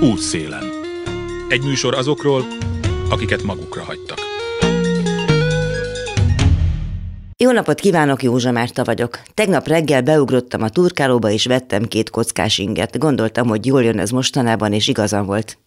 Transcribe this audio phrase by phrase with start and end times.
[0.00, 0.64] Útszélen.
[1.48, 2.44] Egy műsor azokról,
[3.10, 4.18] akiket magukra hagytak.
[7.36, 9.20] Jó napot kívánok, Józsa Márta vagyok.
[9.34, 12.98] Tegnap reggel beugrottam a turkálóba és vettem két kockás inget.
[12.98, 15.58] Gondoltam, hogy jól jön ez mostanában, és igazam volt.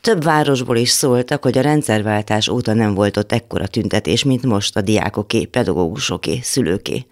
[0.00, 4.76] Több városból is szóltak, hogy a rendszerváltás óta nem volt ott ekkora tüntetés, mint most
[4.76, 7.06] a diákoké, pedagógusoké, szülőké.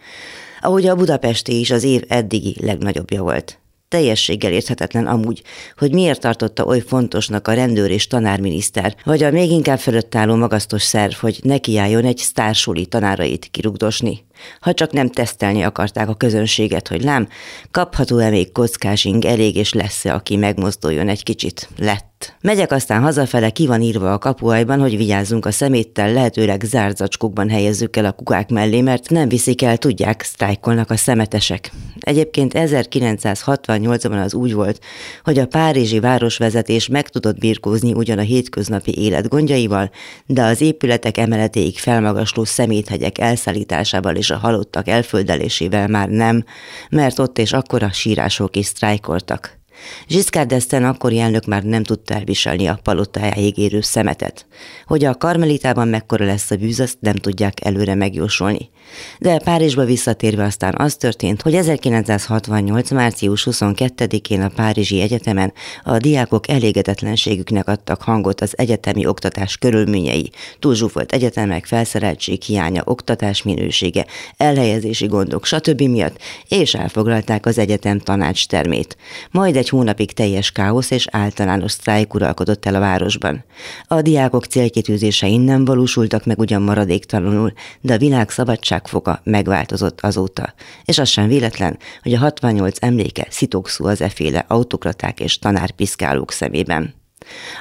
[0.61, 3.59] Ahogy a budapesti is az év eddigi legnagyobbja volt
[3.89, 5.43] teljességgel érthetetlen amúgy,
[5.77, 10.35] hogy miért tartotta oly fontosnak a rendőr és tanárminiszter, vagy a még inkább fölött álló
[10.35, 14.26] magasztos szerv, hogy nekiálljon egy sztársuli tanárait kirugdosni.
[14.61, 17.29] Ha csak nem tesztelni akarták a közönséget, hogy lám,
[17.71, 21.69] kapható-e még kockásing elég, és lesz-e, aki megmozduljon egy kicsit?
[21.79, 22.07] Lett.
[22.41, 27.49] Megyek aztán hazafele, ki van írva a kapuajban, hogy vigyázzunk a szeméttel, lehetőleg zárt zacskókban
[27.49, 31.71] helyezzük el a kukák mellé, mert nem viszik el, tudják, sztrájkolnak a szemetesek.
[32.01, 34.81] Egyébként 1968-ban az úgy volt,
[35.25, 39.91] hogy a párizsi városvezetés meg tudott birkózni ugyan a hétköznapi élet gondjaival,
[40.27, 46.45] de az épületek emeletéig felmagasló szeméthegyek elszállításával és a halottak elföldelésével már nem,
[46.91, 49.59] mert ott és akkor a sírások is sztrájkoltak.
[50.07, 54.47] Giscard d'Estaing akkori elnök már nem tudta elviselni a palotájáig érő szemetet.
[54.87, 58.71] Hogy a karmelitában mekkora lesz a bűz, azt nem tudják előre megjósolni.
[59.19, 62.91] De Párizsba visszatérve aztán az történt, hogy 1968.
[62.91, 65.53] március 22-én a Párizsi Egyetemen
[65.85, 74.07] a diákok elégedetlenségüknek adtak hangot az egyetemi oktatás körülményei, túlzsúfolt egyetemek, felszereltség hiánya, oktatás minősége,
[74.37, 75.81] elhelyezési gondok, stb.
[75.81, 76.19] miatt,
[76.49, 78.97] és elfoglalták az egyetem tanács termét.
[79.31, 83.45] Majd egy hónapig teljes káosz és általános sztrájk uralkodott el a városban.
[83.87, 90.55] A diákok célkitűzései nem valósultak meg ugyan maradéktalanul, de a világ szabadságfoga megváltozott azóta.
[90.85, 96.95] És az sem véletlen, hogy a 68 emléke szitokszú az eféle autokraták és tanárpiszkálók szemében.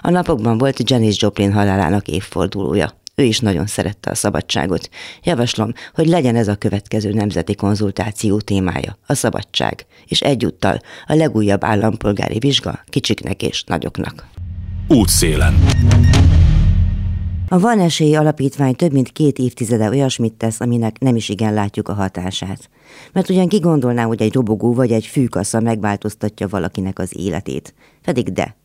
[0.02, 3.03] A napokban volt Janis Joplin halálának évfordulója.
[3.16, 4.89] Ő is nagyon szerette a szabadságot.
[5.23, 11.63] Javaslom, hogy legyen ez a következő nemzeti konzultáció témája, a szabadság, és egyúttal a legújabb
[11.63, 14.28] állampolgári vizsga kicsiknek és nagyoknak.
[14.88, 15.53] Útszélen.
[17.50, 21.88] A Van Esély Alapítvány több mint két évtizede olyasmit tesz, aminek nem is igen látjuk
[21.88, 22.69] a hatását.
[23.13, 27.73] Mert ugyan ki gondolná, hogy egy robogó vagy egy fűkassa megváltoztatja valakinek az életét.
[28.01, 28.56] Pedig de.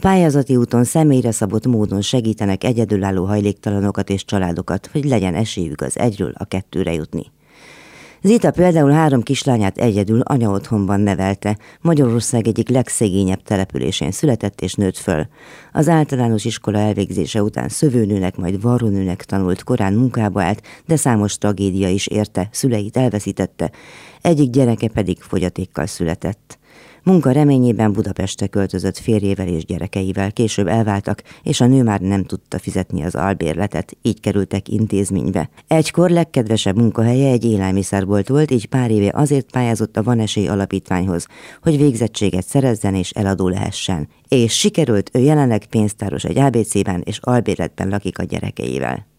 [0.00, 6.32] Pályázati úton személyre szabott módon segítenek egyedülálló hajléktalanokat és családokat, hogy legyen esélyük az egyről
[6.36, 7.32] a kettőre jutni.
[8.24, 14.96] Zita például három kislányát egyedül anya otthonban nevelte, Magyarország egyik legszegényebb településén született és nőtt
[14.96, 15.26] föl.
[15.72, 21.88] Az általános iskola elvégzése után szövőnőnek, majd varrónőnek tanult, korán munkába állt, de számos tragédia
[21.88, 23.70] is érte, szüleit elveszítette,
[24.20, 26.58] egyik gyereke pedig fogyatékkal született.
[27.04, 32.58] Munka reményében Budapestre költözött férjével és gyerekeivel, később elváltak, és a nő már nem tudta
[32.58, 35.50] fizetni az albérletet, így kerültek intézménybe.
[35.66, 41.26] Egykor legkedvesebb munkahelye egy élelmiszerbolt volt, így pár éve azért pályázott a Van Esély Alapítványhoz,
[41.62, 44.08] hogy végzettséget szerezzen és eladó lehessen.
[44.28, 49.11] És sikerült, ő jelenleg pénztáros egy ABC-ben és albérletben lakik a gyerekeivel.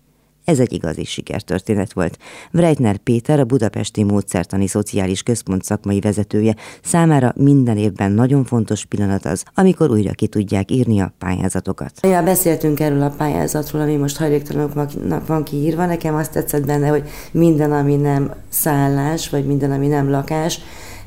[0.45, 2.17] Ez egy igazi sikertörténet volt.
[2.51, 9.25] Breitner Péter, a Budapesti Módszertani Szociális Központ szakmai vezetője számára minden évben nagyon fontos pillanat
[9.25, 11.91] az, amikor újra ki tudják írni a pályázatokat.
[12.01, 15.85] Ja, beszéltünk erről a pályázatról, ami most hajléktalanoknak van kiírva.
[15.85, 20.59] Nekem azt tetszett benne, hogy minden, ami nem szállás, vagy minden, ami nem lakás,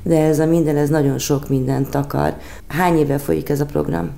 [0.02, 2.36] de ez a minden, ez nagyon sok mindent takar.
[2.68, 4.10] Hány éve folyik ez a program?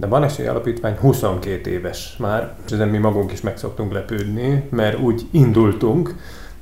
[0.00, 4.68] De van esély alapítvány 22 éves már, és ezen mi magunk is meg szoktunk lepődni,
[4.70, 6.14] mert úgy indultunk,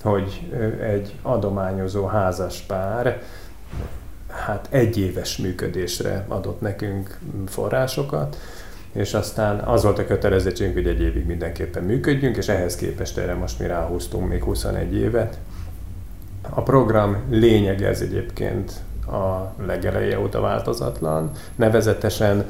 [0.02, 3.22] hogy egy adományozó házas pár
[4.28, 8.36] hát egy éves működésre adott nekünk forrásokat,
[8.92, 13.34] és aztán az volt a kötelezettségünk, hogy egy évig mindenképpen működjünk, és ehhez képest erre
[13.34, 15.38] most mi ráhúztunk még 21 évet.
[16.50, 18.72] A program lényege ez egyébként
[19.06, 22.44] a legeleje óta változatlan, nevezetesen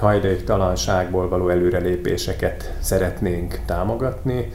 [0.00, 4.52] hajléktalanságból való előrelépéseket szeretnénk támogatni,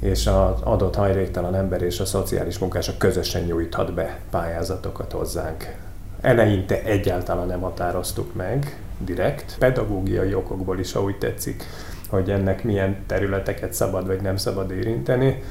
[0.00, 5.76] és az adott hajléktalan ember és a szociális munkások közösen nyújthat be pályázatokat hozzánk.
[6.20, 11.64] Eleinte egyáltalán nem határoztuk meg direkt, pedagógiai okokból is, ahogy tetszik,
[12.08, 15.42] hogy ennek milyen területeket szabad vagy nem szabad érinteni.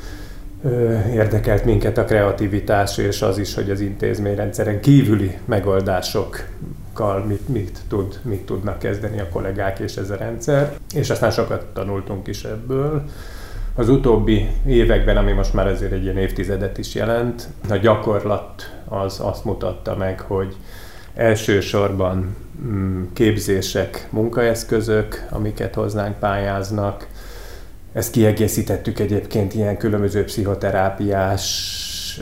[1.13, 6.43] Érdekelt minket a kreativitás és az is, hogy az intézményrendszeren kívüli megoldások
[7.27, 11.65] mit, mit, tud, mit tudnak kezdeni a kollégák és ez a rendszer, és aztán sokat
[11.73, 13.03] tanultunk is ebből.
[13.75, 19.19] Az utóbbi években, ami most már azért egy ilyen évtizedet is jelent, a gyakorlat az
[19.19, 20.55] azt mutatta meg, hogy
[21.15, 27.07] Elsősorban mm, képzések, munkaeszközök, amiket hoznánk pályáznak.
[27.93, 31.75] Ezt kiegészítettük egyébként ilyen különböző pszichoterápiás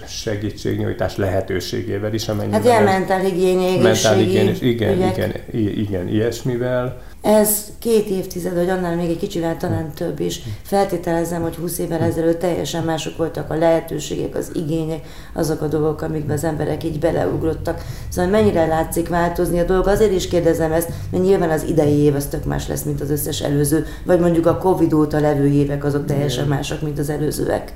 [0.07, 2.61] segítségnyújtás lehetőségével is, amennyiben...
[2.61, 5.43] Hát ilyen mentálhigiéni, mentálhigiéni, igen, ügyek.
[5.51, 7.01] igen, igen, ilyesmivel.
[7.21, 10.41] Ez két évtized, vagy annál még egy kicsivel talán több is.
[10.61, 16.01] Feltételezem, hogy 20 évvel ezelőtt teljesen mások voltak a lehetőségek, az igények, azok a dolgok,
[16.01, 17.83] amikbe az emberek így beleugrottak.
[18.09, 19.87] Szóval mennyire látszik változni a dolog?
[19.87, 23.09] Azért is kérdezem ezt, mert nyilván az idei év az tök más lesz, mint az
[23.09, 27.73] összes előző, vagy mondjuk a Covid óta levő évek azok teljesen mások, mint az előzőek.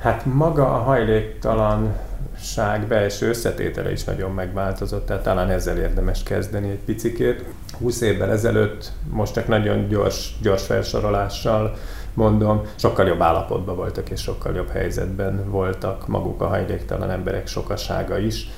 [0.00, 6.84] Hát maga a hajléktalanság belső összetétele is nagyon megváltozott, tehát talán ezzel érdemes kezdeni egy
[6.84, 7.44] picikét.
[7.78, 11.76] 20 évvel ezelőtt, most csak nagyon gyors, gyors felsorolással
[12.14, 18.18] mondom, sokkal jobb állapotban voltak és sokkal jobb helyzetben voltak maguk a hajléktalan emberek sokasága
[18.18, 18.50] is.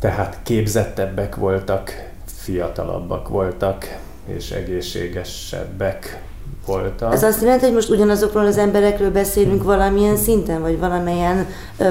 [0.00, 6.22] Tehát képzettebbek voltak, fiatalabbak voltak, és egészségesebbek
[6.66, 7.12] voltak.
[7.12, 11.46] Ez azt jelenti, hogy most ugyanazokról az emberekről beszélünk valamilyen szinten, vagy valamilyen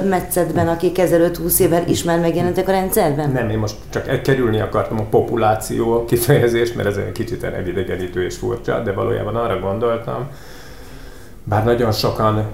[0.09, 3.31] metszetben, akik 15-20 évvel is már megjelentek a rendszerben?
[3.31, 8.37] Nem, én most csak kerülni akartam a populáció kifejezést, mert ez egy kicsit elidegenítő és
[8.37, 10.27] furcsa, de valójában arra gondoltam,
[11.43, 12.45] bár nagyon sokan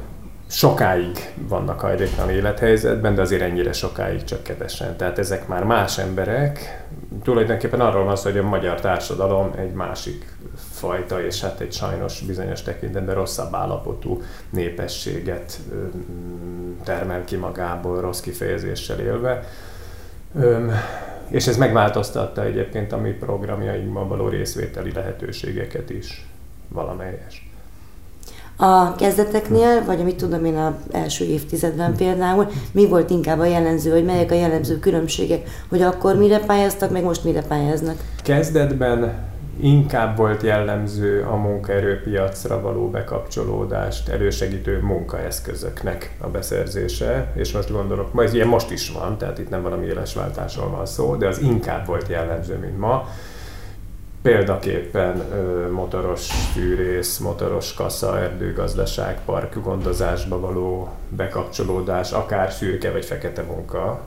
[0.49, 4.97] sokáig vannak hajléktalan élethelyzetben, de azért ennyire sokáig csak kevesen.
[4.97, 6.83] Tehát ezek már más emberek.
[7.23, 10.25] Tulajdonképpen arról van szó, hogy a magyar társadalom egy másik
[10.71, 15.59] fajta, és hát egy sajnos bizonyos tekintetben rosszabb állapotú népességet
[16.83, 19.43] termel ki magából, rossz kifejezéssel élve.
[21.27, 26.25] És ez megváltoztatta egyébként a mi programjainkban való részvételi lehetőségeket is
[26.67, 27.48] valamelyes.
[28.61, 33.91] A kezdeteknél, vagy amit tudom én az első évtizedben például, mi volt inkább a jellemző,
[33.91, 37.95] hogy melyek a jellemző különbségek, hogy akkor mire pályáztak, meg most mire pályáznak?
[38.23, 39.13] Kezdetben
[39.61, 48.33] inkább volt jellemző a munkaerőpiacra való bekapcsolódást elősegítő munkaeszközöknek a beszerzése, és most gondolok, majd
[48.33, 52.07] ilyen most is van, tehát itt nem valami élesváltásról van szó, de az inkább volt
[52.07, 53.07] jellemző, mint ma.
[54.21, 55.17] Példaképpen
[55.71, 64.01] motoros fűrész, motoros kassa, erdőgazdaság, park gondozásba való bekapcsolódás, akár szürke vagy fekete munka,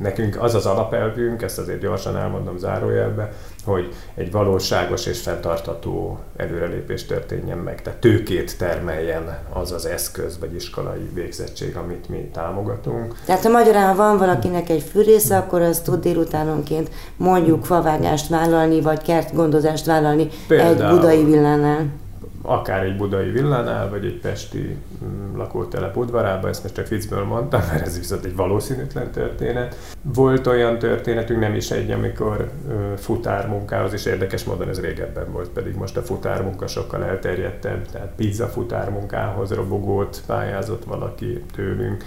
[0.00, 3.32] nekünk az az alapelvünk, ezt azért gyorsan elmondom zárójelbe,
[3.64, 7.82] hogy egy valóságos és fenntartató előrelépés történjen meg.
[7.82, 13.16] Tehát tőkét termeljen az az eszköz vagy iskolai végzettség, amit mi támogatunk.
[13.24, 18.80] Tehát a magyarán, ha van valakinek egy fűrésze, akkor az tud délutánonként mondjuk favágást vállalni,
[18.80, 22.02] vagy kertgondozást vállalni Például, egy budai villánál
[22.46, 27.60] akár egy budai villánál, vagy egy pesti mm, lakótelep udvarában, ezt most csak viccből mondtam,
[27.70, 29.76] mert ez viszont egy valószínűtlen történet.
[30.02, 32.50] Volt olyan történetünk, nem is egy, amikor
[32.96, 38.46] futármunkához, és érdekes módon ez régebben volt, pedig most a futármunka sokkal elterjedtebb, tehát pizza
[38.46, 42.04] futármunkához robogót pályázott valaki tőlünk,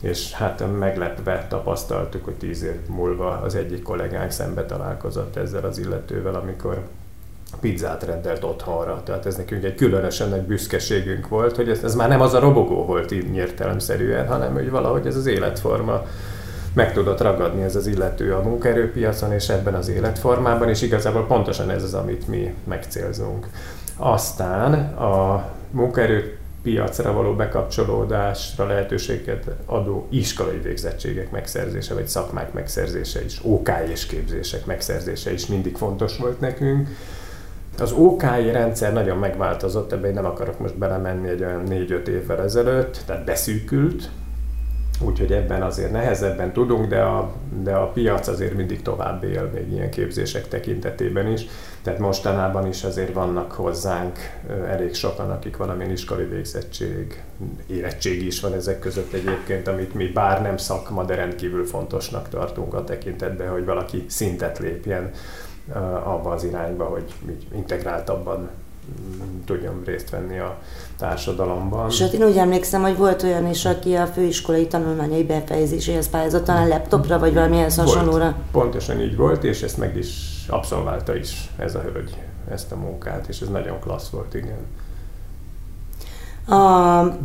[0.00, 5.78] és hát meglepve tapasztaltuk, hogy tíz év múlva az egyik kollégánk szembe találkozott ezzel az
[5.78, 6.82] illetővel, amikor
[7.60, 9.02] pizzát rendelt otthonra.
[9.04, 12.38] Tehát ez nekünk egy különösen nagy büszkeségünk volt, hogy ez, ez már nem az a
[12.38, 16.02] robogó volt így értelemszerűen, hanem hogy valahogy ez az életforma
[16.72, 21.70] meg tudott ragadni ez az illető a munkaerőpiacon és ebben az életformában, és igazából pontosan
[21.70, 23.46] ez az, amit mi megcélzunk.
[23.96, 33.70] Aztán a munkaerőpiacra való bekapcsolódásra lehetőséget adó iskolai végzettségek megszerzése, vagy szakmák megszerzése is, OK
[33.90, 36.88] és képzések megszerzése is mindig fontos volt nekünk
[37.80, 43.02] az OKI rendszer nagyon megváltozott, ebben nem akarok most belemenni egy olyan 4-5 évvel ezelőtt,
[43.06, 44.10] tehát beszűkült,
[45.00, 47.32] úgyhogy ebben azért nehezebben tudunk, de a,
[47.62, 51.46] de a piac azért mindig tovább él, még ilyen képzések tekintetében is.
[51.82, 54.18] Tehát mostanában is azért vannak hozzánk
[54.68, 57.22] elég sokan, akik valamilyen iskolai végzettség,
[57.66, 62.74] érettség is van ezek között egyébként, amit mi bár nem szakma, de rendkívül fontosnak tartunk
[62.74, 65.10] a tekintetben, hogy valaki szintet lépjen
[66.04, 67.14] abba az irányba, hogy
[67.54, 70.58] integráltabban mm, tudjon részt venni a
[70.98, 71.90] társadalomban.
[71.90, 76.68] Sőt, én úgy emlékszem, hogy volt olyan is, aki a főiskolai tanulmányai befejezéséhez pályázott, talán
[76.68, 78.36] laptopra, vagy valamilyen hasonlóra.
[78.52, 82.16] Pontosan így volt, és ezt meg is abszolválta is ez a hölgy,
[82.50, 84.66] ezt a munkát, és ez nagyon klassz volt, igen.
[86.58, 87.18] A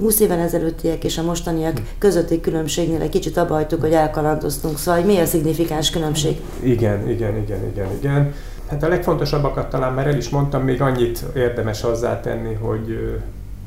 [0.00, 4.78] 20 évvel ezelőttiek és a mostaniak közötti különbségnél egy kicsit abba hagytuk, hogy elkalandoztunk.
[4.78, 6.40] Szóval, hogy mi a szignifikáns különbség?
[6.60, 8.34] Igen, igen, igen, igen, igen.
[8.68, 13.18] Hát a legfontosabbakat talán már el is mondtam, még annyit érdemes hozzátenni, hogy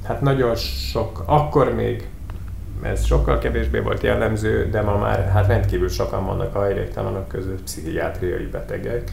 [0.04, 2.08] hát nagyon sok, akkor még
[2.82, 7.64] ez sokkal kevésbé volt jellemző, de ma már hát rendkívül sokan vannak a hajléktalanok között
[7.64, 9.12] pszichiátriai betegek,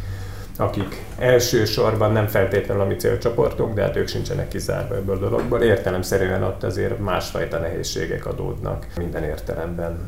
[0.61, 5.63] akik elsősorban nem feltétlenül a mi célcsoportunk, de hát ők sincsenek kizárva ebből a dologból.
[5.63, 9.99] Értelemszerűen ott azért másfajta nehézségek adódnak minden értelemben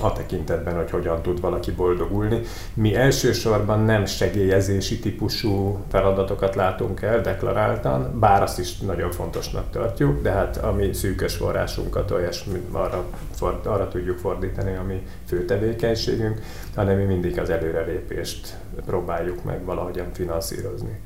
[0.00, 2.40] a tekintetben, hogy hogyan tud valaki boldogulni.
[2.74, 10.22] Mi elsősorban nem segélyezési típusú feladatokat látunk el deklaráltan, bár azt is nagyon fontosnak tartjuk,
[10.22, 16.40] de hát a mi szűkös forrásunkat olyasmi arra, for, arra tudjuk fordítani, ami fő tevékenységünk,
[16.74, 21.00] hanem mi mindig az előrelépést próbáljuk meg valahogyan finanszírozni.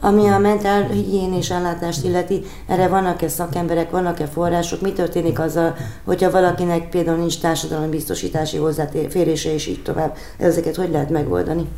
[0.00, 5.74] Ami a mentál higiénés ellátást illeti, erre vannak-e szakemberek, vannak-e források, mi történik azzal,
[6.04, 10.16] hogyha valakinek például nincs társadalombiztosítási hozzáférése és így tovább.
[10.36, 11.68] Ezeket hogy lehet megoldani?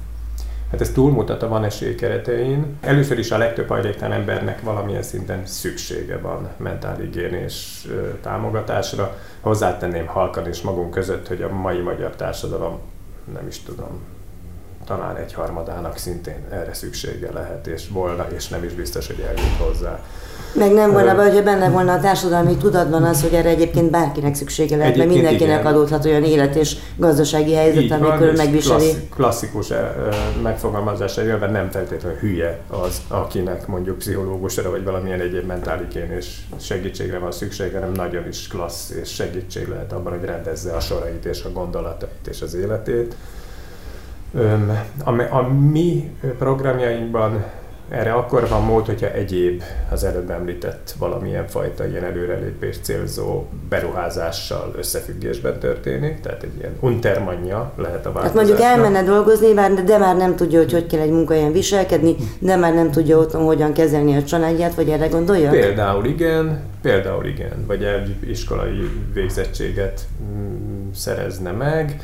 [0.71, 2.77] Hát ez túlmutat a van esély keretein.
[2.81, 7.87] Először is a legtöbb hajléktalan embernek valamilyen szinten szüksége van mentálhigiénés
[8.23, 9.17] támogatásra.
[9.41, 12.79] Hozzátenném halkan és magunk között, hogy a mai magyar társadalom
[13.35, 14.01] nem is tudom,
[14.91, 19.57] talán egy harmadának szintén erre szüksége lehet, és volna, és nem is biztos, hogy eljut
[19.59, 20.01] hozzá.
[20.53, 24.35] Meg nem volna, vagy hogyha benne volna a társadalmi tudatban az, hogy erre egyébként bárkinek
[24.35, 25.73] szüksége lehet, mert mindenkinek igen.
[25.73, 28.91] adódhat olyan élet és gazdasági helyzet, amikor megviseli.
[28.91, 29.69] Klassz, klasszikus
[30.43, 37.19] megfogalmazása jön, nem feltétlenül hülye az, akinek mondjuk pszichológusra vagy valamilyen egyéb mentálikén és segítségre
[37.19, 41.45] van szüksége, hanem nagyon is klassz és segítség lehet abban, hogy rendezze a sorait és
[41.45, 43.15] a gondolatait és az életét.
[45.05, 47.45] A, a mi programjainkban
[47.91, 54.75] erre akkor van mód, hogyha egyéb az előbb említett valamilyen fajta ilyen előrelépés célzó beruházással
[54.77, 58.23] összefüggésben történik, tehát egy ilyen untermanja lehet a változásnak.
[58.23, 59.53] Hát mondjuk elmenne dolgozni,
[59.85, 63.45] de már nem tudja, hogy hogy kell egy munkahelyen viselkedni, de már nem tudja otthon
[63.45, 65.51] hogyan kezelni a családját, vagy erre gondolja?
[65.51, 72.01] Például igen, például igen, vagy egy iskolai végzettséget mm, szerezne meg,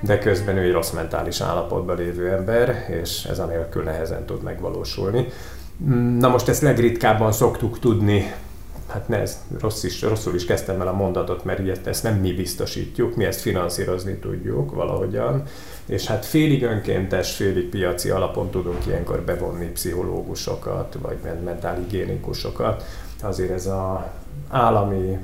[0.00, 5.26] de közben ő egy rossz mentális állapotban lévő ember, és ez anélkül nehezen tud megvalósulni.
[6.18, 8.32] Na most ezt legritkábban szoktuk tudni,
[8.88, 12.14] hát ne, ez rossz is, rosszul is kezdtem el a mondatot, mert ilyet ezt nem
[12.14, 15.42] mi biztosítjuk, mi ezt finanszírozni tudjuk valahogyan,
[15.86, 22.84] és hát félig önkéntes, félig piaci alapon tudunk ilyenkor bevonni pszichológusokat, vagy mentálhigiénikusokat.
[23.22, 24.12] Azért ez a
[24.48, 25.18] állami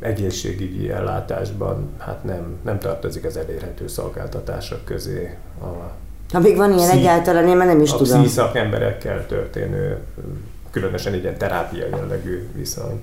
[0.00, 5.36] egészségügyi ellátásban hát nem, nem tartozik az elérhető szolgáltatások közé.
[5.62, 5.90] A
[6.32, 8.20] ha még van ilyen pszi, egyáltalán, én már nem is a tudom.
[8.20, 9.98] A szakemberekkel történő,
[10.70, 13.02] különösen ilyen terápia jellegű viszony.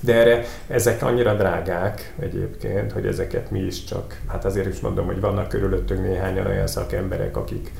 [0.00, 5.06] De erre ezek annyira drágák egyébként, hogy ezeket mi is csak, hát azért is mondom,
[5.06, 7.72] hogy vannak körülöttünk néhányan olyan szakemberek, akik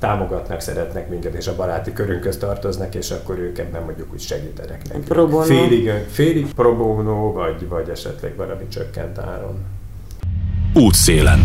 [0.00, 4.82] támogatnak, szeretnek minket, és a baráti körünkhöz tartoznak, és akkor ők ebben mondjuk úgy segítenek
[4.86, 5.04] nekünk.
[5.04, 5.44] Pro bono.
[5.44, 9.58] Félig, félig pro bono, vagy, vagy esetleg valami csökkent áron.
[10.74, 11.38] Útszélen.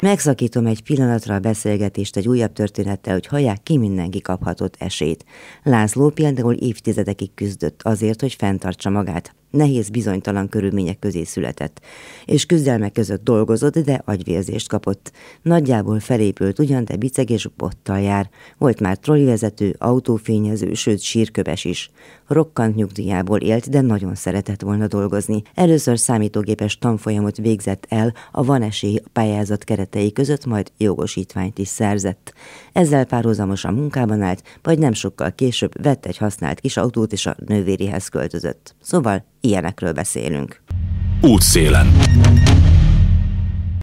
[0.00, 5.24] Megszakítom egy pillanatra a beszélgetést egy újabb történettel, hogy hallják, ki mindenki kaphatott esélyt.
[5.62, 11.80] László például évtizedekig küzdött azért, hogy fenntartsa magát nehéz, bizonytalan körülmények közé született,
[12.24, 15.12] és küzdelmek között dolgozott, de agyvérzést kapott.
[15.42, 18.30] Nagyjából felépült ugyan, de biceg és bottal jár.
[18.58, 21.90] Volt már trollivezető, autófényező, sőt sírköves is.
[22.26, 25.42] Rokkant nyugdíjából élt, de nagyon szeretett volna dolgozni.
[25.54, 32.32] Először számítógépes tanfolyamot végzett el a Van esély pályázat keretei között, majd jogosítványt is szerzett.
[32.72, 37.36] Ezzel párhuzamosan munkában állt, vagy nem sokkal később vett egy használt kis autót és a
[37.46, 38.74] nővérihez költözött.
[38.80, 40.60] Szóval ilyenekről beszélünk.
[41.20, 41.86] Útszélen.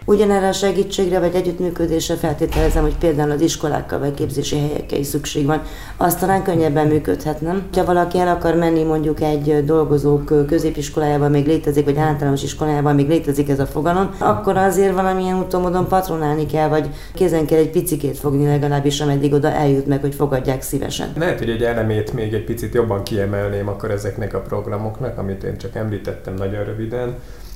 [0.06, 5.46] Ugyanerre a segítségre vagy együttműködésre feltételezem, hogy például az iskolákkal vagy képzési helyekkel is szükség
[5.46, 5.62] van.
[5.96, 7.62] Azt talán könnyebben működhet, nem?
[7.72, 13.08] Ha valaki el akar menni mondjuk egy dolgozók középiskolájában még létezik, vagy általános iskolájában még
[13.08, 17.70] létezik ez a fogalom, akkor azért valamilyen úton módon patronálni kell, vagy kézen kell egy
[17.70, 21.12] picikét fogni legalábbis, ameddig oda eljut meg, hogy fogadják szívesen.
[21.18, 25.56] Lehet, hogy egy elemét még egy picit jobban kiemelném akkor ezeknek a programoknak, amit én
[25.56, 27.14] csak említettem nagyon röviden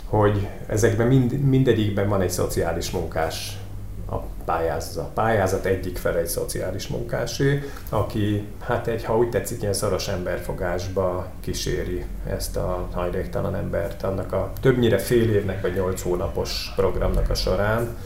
[0.09, 3.59] hogy ezekben mind, mindegyikben van egy szociális munkás
[4.11, 5.05] a pályázat.
[5.05, 10.09] A pályázat egyik fele egy szociális munkásé, aki, hát egy, ha úgy tetszik, ilyen szoros
[10.09, 17.31] emberfogásba kíséri ezt a hajléktalan embert, annak a többnyire fél évnek vagy nyolc hónapos programnak
[17.31, 17.97] a során,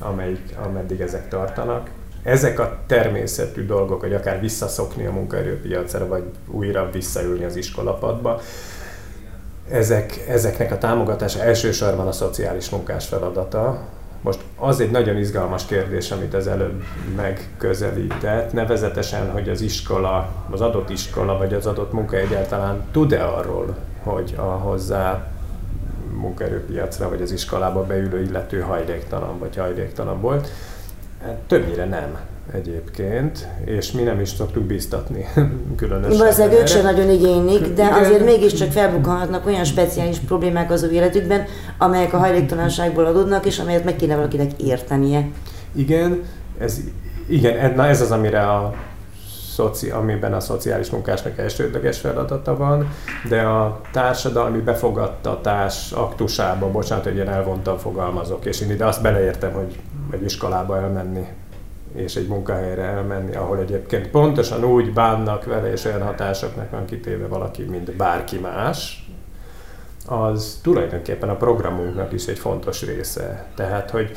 [0.00, 1.90] amelyik, ameddig ezek tartanak.
[2.22, 8.40] Ezek a természetű dolgok, hogy akár visszaszokni a munkaerőpiacra, vagy újra visszaülni az iskolapadba,
[9.70, 13.78] ezek, ezeknek a támogatása elsősorban a szociális munkás feladata.
[14.20, 16.82] Most az egy nagyon izgalmas kérdés, amit az előbb
[17.16, 23.76] megközelített, nevezetesen, hogy az iskola, az adott iskola vagy az adott munka egyáltalán tud-e arról,
[24.02, 25.26] hogy a hozzá
[26.12, 30.48] munkaerőpiacra vagy az iskolába beülő illető hajléktalan vagy hajléktalan volt.
[31.22, 32.18] Hát többnyire nem
[32.54, 35.26] egyébként, és mi nem is szoktuk biztatni
[35.76, 36.18] különösen.
[36.18, 37.92] Valószínűleg ők sem nagyon igénylik, de Igen.
[37.92, 41.44] azért mégiscsak felbukkanhatnak olyan speciális problémák az ő életükben,
[41.78, 45.28] amelyek a hajléktalanságból adódnak, és amelyet meg kéne valakinek értenie.
[45.72, 46.22] Igen,
[46.58, 46.80] ez,
[47.28, 48.74] igen, na ez az, amire a
[49.54, 52.88] szoci, amiben a szociális munkásnak elsődleges feladata van,
[53.28, 59.52] de a társadalmi befogadtatás aktusába, bocsánat, hogy én elvontan fogalmazok, és én ide azt beleértem,
[59.52, 59.80] hogy
[60.10, 61.26] egy iskolába elmenni,
[61.94, 67.26] és egy munkahelyre elmenni, ahol egyébként pontosan úgy bánnak vele, és olyan hatásoknak van kitéve
[67.26, 69.08] valaki, mint bárki más,
[70.06, 73.46] az tulajdonképpen a programunknak is egy fontos része.
[73.54, 74.16] Tehát, hogy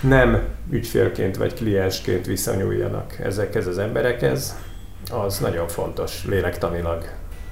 [0.00, 4.56] nem ügyfélként vagy kliensként viszonyuljanak ezekhez az emberekhez,
[5.10, 7.04] az nagyon fontos lélektanilag,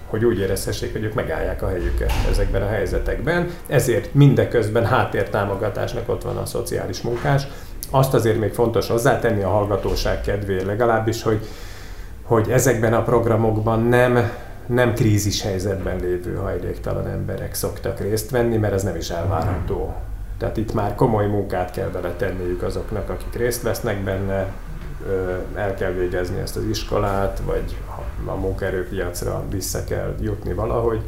[0.07, 3.51] hogy úgy érezhessék, hogy ők megállják a helyüket ezekben a helyzetekben.
[3.67, 7.47] Ezért mindeközben háttértámogatásnak ott van a szociális munkás.
[7.91, 11.47] Azt azért még fontos hozzátenni a hallgatóság kedvéért legalábbis, hogy,
[12.23, 14.31] hogy ezekben a programokban nem
[14.69, 19.95] nem krízis helyzetben lévő hajléktalan emberek szoktak részt venni, mert ez nem is elvárható.
[20.39, 24.47] Tehát itt már komoly munkát kell beletenniük azoknak, akik részt vesznek benne,
[25.55, 27.77] el kell végezni ezt az iskolát, vagy
[28.25, 31.01] a munkaerőpiacra vissza kell jutni valahogy.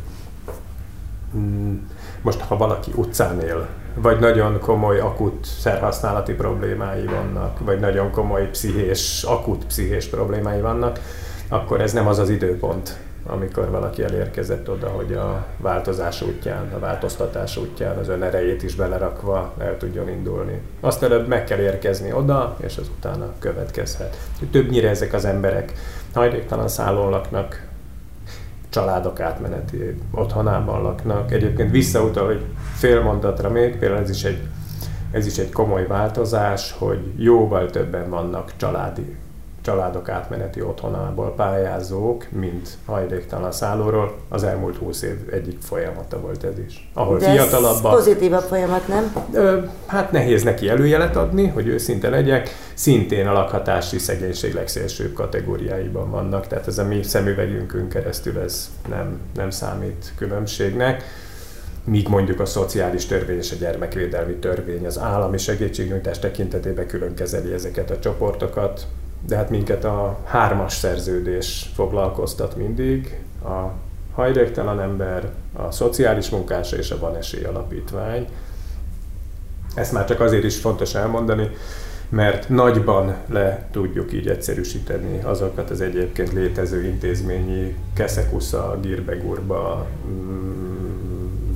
[1.33, 1.91] Hmm,
[2.23, 8.49] most, ha valaki utcán él, vagy nagyon komoly akut szerhasználati problémái vannak, vagy nagyon komoly
[8.51, 11.01] pszichés, akut pszichés problémái vannak,
[11.49, 16.79] akkor ez nem az az időpont, amikor valaki elérkezett oda, hogy a változás útján, a
[16.79, 20.61] változtatás útján az ön erejét is belerakva el tudjon indulni.
[20.81, 24.17] Azt előbb meg kell érkezni oda, és az utána következhet.
[24.51, 25.73] Többnyire ezek az emberek
[26.15, 27.69] hajléktalan szállón laknak,
[28.71, 31.33] családok átmeneti otthonában laknak.
[31.33, 34.49] Egyébként visszautal, hogy fél mondatra még, például ez is egy
[35.11, 39.17] ez is egy komoly változás, hogy jóval többen vannak családi
[39.63, 44.17] családok átmeneti otthonából pályázók, mint hajléktalan szállóról.
[44.29, 46.91] Az elmúlt húsz év egyik folyamata volt ez is.
[46.95, 47.95] Ahol De fiatalabbak...
[47.95, 49.15] pozitívabb folyamat, nem?
[49.33, 52.49] Ö, hát nehéz neki előjelet adni, hogy őszinte legyek.
[52.75, 59.21] Szintén a lakhatási szegénység legszélsőbb kategóriáiban vannak, tehát ez a mi szemüvegünkön keresztül ez nem,
[59.35, 61.03] nem számít különbségnek
[61.85, 67.53] míg mondjuk a szociális törvény és a gyermekvédelmi törvény az állami segítségnyújtás tekintetében külön kezeli
[67.53, 68.87] ezeket a csoportokat,
[69.27, 73.73] de hát minket a hármas szerződés foglalkoztat mindig, a
[74.15, 78.29] hajléktalan ember, a szociális munkása és a Van Esély Alapítvány.
[79.75, 81.51] Ezt már csak azért is fontos elmondani,
[82.09, 89.87] mert nagyban le tudjuk így egyszerűsíteni azokat az egyébként létező intézményi keszekusza, girbegurba,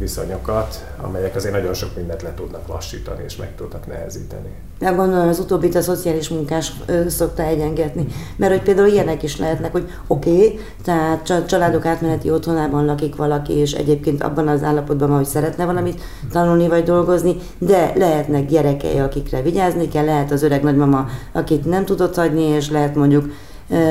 [0.05, 4.49] viszonyokat, amelyek azért nagyon sok mindent le tudnak lassítani és meg tudnak nehezíteni.
[4.81, 6.73] Ja, gondolom az utóbbit a szociális munkás
[7.09, 12.85] szokta egyengetni, mert hogy például ilyenek is lehetnek, hogy oké, okay, tehát családok átmeneti otthonában
[12.85, 16.01] lakik valaki, és egyébként abban az állapotban van, hogy szeretne valamit
[16.33, 21.85] tanulni vagy dolgozni, de lehetnek gyerekei, akikre vigyázni kell, lehet az öreg nagymama, akit nem
[21.85, 23.25] tudott hagyni, és lehet mondjuk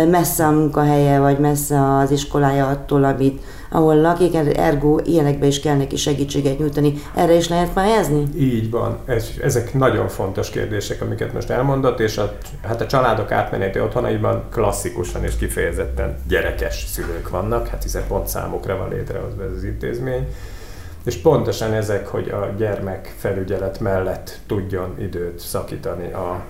[0.10, 5.76] messze a munkahelye, vagy messze az iskolája attól, amit, ahol lakik, ergo ilyenekbe is kell
[5.76, 6.94] neki segítséget nyújtani.
[7.16, 8.24] Erre is lehet pályázni?
[8.38, 8.98] Így van.
[9.06, 14.44] Ez, ezek nagyon fontos kérdések, amiket most elmondott, és a, hát a családok átmeneti otthonaiban
[14.52, 20.28] klasszikusan és kifejezetten gyerekes szülők vannak, hát hiszen pont számukra van létrehozva ez az intézmény.
[21.06, 26.44] És pontosan ezek, hogy a gyermek felügyelet mellett tudjon időt szakítani a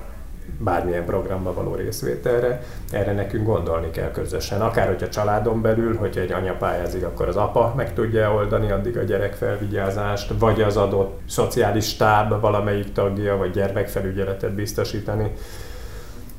[0.60, 4.62] bármilyen programba való részvételre, erre nekünk gondolni kell közösen.
[4.62, 8.98] Akár, hogyha családon belül, hogyha egy anya pályázik, akkor az apa meg tudja oldani addig
[8.98, 15.32] a gyerek felvigyázást, vagy az adott szociális stáb valamelyik tagja, vagy gyermekfelügyeletet biztosítani.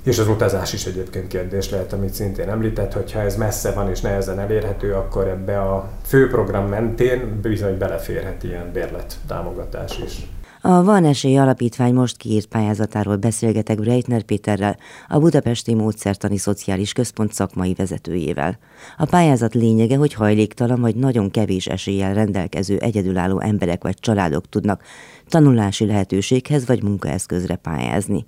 [0.05, 4.01] És az utazás is egyébként kérdés lehet, amit szintén említett, hogyha ez messze van és
[4.01, 10.27] nehezen elérhető, akkor ebbe a főprogram mentén bizony beleférhet ilyen bérlet támogatás is.
[10.67, 14.77] A Van Esély Alapítvány most kiírt pályázatáról beszélgetek Breitner Péterrel,
[15.09, 18.59] a Budapesti Módszertani Szociális Központ szakmai vezetőjével.
[18.97, 24.83] A pályázat lényege, hogy hajléktalan vagy nagyon kevés eséllyel rendelkező egyedülálló emberek vagy családok tudnak
[25.29, 28.27] tanulási lehetőséghez vagy munkaeszközre pályázni.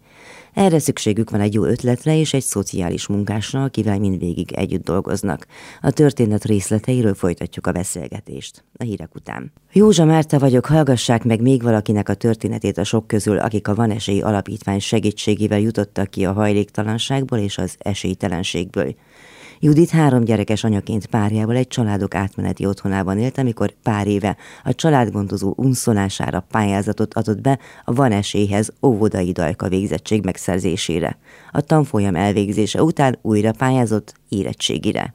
[0.57, 5.47] Erre szükségük van egy jó ötletre és egy szociális munkásra, akivel mindvégig együtt dolgoznak.
[5.81, 8.65] A történet részleteiről folytatjuk a beszélgetést.
[8.77, 9.53] A hírek után.
[9.73, 13.91] Józsa Márta vagyok, hallgassák meg még valakinek a történetét a sok közül, akik a Van
[13.91, 18.95] Esély Alapítvány segítségével jutottak ki a hajléktalanságból és az esélytelenségből.
[19.61, 25.53] Judit három gyerekes anyaként párjával egy családok átmeneti otthonában élt, amikor pár éve a családgondozó
[25.57, 31.19] unszolására pályázatot adott be a Van esélyhez óvodai dajka végzettség megszerzésére.
[31.51, 35.15] A tanfolyam elvégzése után újra pályázott érettségire.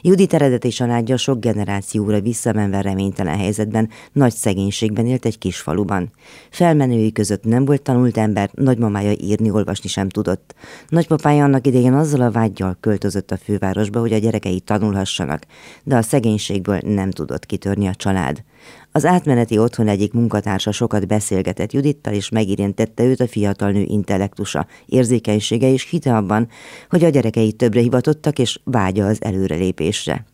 [0.00, 6.10] Judit eredeti családja sok generációra visszamenve reménytelen helyzetben, nagy szegénységben élt egy kis faluban.
[6.50, 10.54] Felmenői között nem volt tanult ember, nagymamája írni, olvasni sem tudott.
[10.88, 15.42] Nagypapája annak idején azzal a vágyjal költözött a fővárosba, hogy a gyerekei tanulhassanak,
[15.84, 18.42] de a szegénységből nem tudott kitörni a család.
[18.92, 24.66] Az átmeneti otthon egyik munkatársa sokat beszélgetett Judittal, és megérintette őt a fiatal nő intellektusa,
[24.86, 26.48] érzékenysége és hite abban,
[26.88, 30.24] hogy a gyerekei többre hivatottak, és vágya az előrelépésre.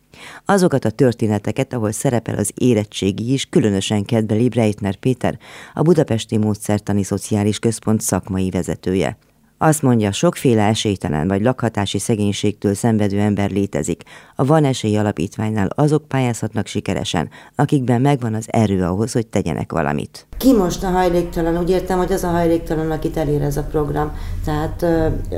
[0.45, 5.37] Azokat a történeteket, ahol szerepel az érettségi is, különösen kedveli Breitner Péter,
[5.73, 9.17] a Budapesti Módszertani Szociális Központ szakmai vezetője.
[9.59, 14.03] Azt mondja, sokféle esélytelen vagy lakhatási szegénységtől szenvedő ember létezik.
[14.35, 20.27] A Van Esély Alapítványnál azok pályázhatnak sikeresen, akikben megvan az erő ahhoz, hogy tegyenek valamit.
[20.37, 21.57] Ki most a hajléktalan?
[21.57, 24.11] Úgy értem, hogy az a hajléktalan, akit elér ez a program.
[24.45, 24.85] Tehát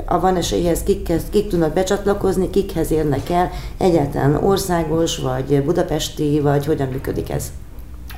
[0.06, 6.66] a Van Esélyhez kikhez, kik tudnak becsatlakozni, kikhez érnek el, egyáltalán országos, vagy budapesti, vagy
[6.66, 7.52] hogyan működik ez?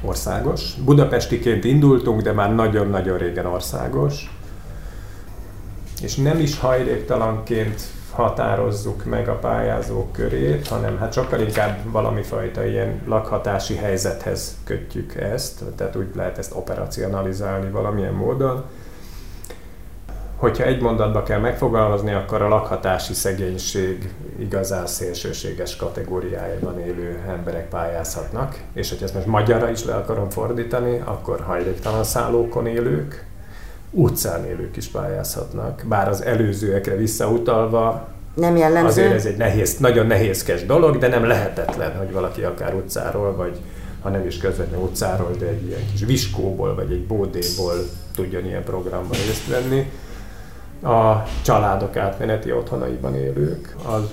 [0.05, 0.73] Országos.
[0.85, 4.29] Budapestiként indultunk, de már nagyon-nagyon régen országos
[6.01, 12.65] és nem is hajléktalanként határozzuk meg a pályázók körét, hanem hát sokkal inkább valami fajta
[12.65, 18.63] ilyen lakhatási helyzethez kötjük ezt, tehát úgy lehet ezt operacionalizálni valamilyen módon.
[20.35, 28.57] Hogyha egy mondatba kell megfogalmazni, akkor a lakhatási szegénység igazán szélsőséges kategóriájában élő emberek pályázhatnak,
[28.73, 33.25] és hogy ezt most magyarra is le akarom fordítani, akkor hajléktalan szállókon élők,
[33.91, 38.87] utcán élők is pályázhatnak, bár az előzőekre visszautalva nem jellemző.
[38.87, 43.59] Azért ez egy nehéz, nagyon nehézkes dolog, de nem lehetetlen, hogy valaki akár utcáról, vagy
[44.01, 47.73] ha nem is közvetlenül utcáról, de egy ilyen kis viskóból, vagy egy bódéból
[48.15, 49.91] tudjon ilyen programban részt venni.
[50.95, 54.03] A családok átmeneti otthonaiban élők, az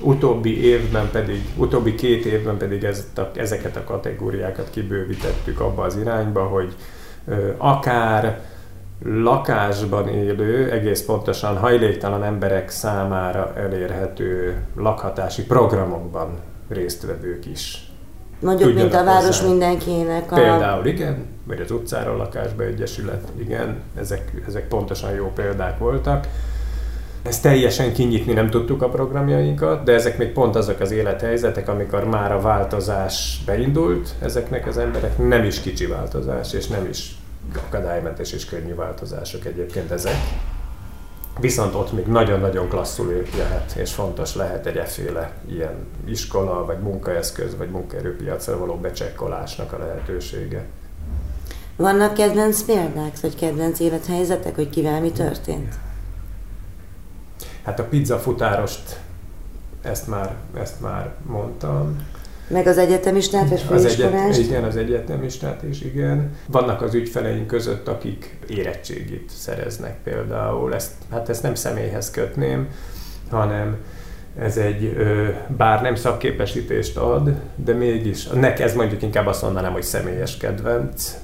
[0.00, 5.96] utóbbi évben pedig, utóbbi két évben pedig ezt a, ezeket a kategóriákat kibővítettük abba az
[5.96, 6.74] irányba, hogy
[7.26, 8.40] ö, akár
[9.04, 17.84] lakásban élő, egész pontosan hajléktalan emberek számára elérhető lakhatási programokban résztvevők is.
[18.40, 19.48] Mondjuk, mint a város hozzá.
[19.48, 20.32] mindenkinek.
[20.32, 20.34] A...
[20.34, 26.26] Például igen, vagy az utcáról lakásba egyesület, igen, ezek, ezek pontosan jó példák voltak.
[27.22, 32.04] Ezt teljesen kinyitni nem tudtuk a programjainkat, de ezek még pont azok az élethelyzetek, amikor
[32.04, 37.19] már a változás beindult, ezeknek az emberek nem is kicsi változás, és nem is
[37.66, 40.16] akadálymentes és könnyű változások egyébként ezek.
[41.40, 47.56] Viszont ott még nagyon-nagyon klasszul lehet, és fontos lehet egy efféle ilyen iskola, vagy munkaeszköz,
[47.56, 50.64] vagy munkaerőpiacra való becsekkolásnak a lehetősége.
[51.76, 55.74] Vannak kedvenc példák, vagy kedvenc élethelyzetek, hogy kivel mi történt?
[57.64, 59.00] Hát a pizzafutárost,
[59.82, 62.06] ezt már, ezt már mondtam.
[62.50, 66.30] Meg az egyetemistát, vagy az egyet, Igen, az egyetemistát is, igen.
[66.46, 70.74] Vannak az ügyfeleink között, akik érettségit szereznek például.
[70.74, 72.68] Ezt, hát ezt nem személyhez kötném,
[73.30, 73.76] hanem
[74.38, 74.96] ez egy,
[75.56, 81.14] bár nem szakképesítést ad, de mégis, nek ez mondjuk inkább azt mondanám, hogy személyes kedvenc.